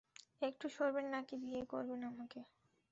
[0.41, 2.39] একটু সরবেন না কি বিয়ে করবেন আমাকে?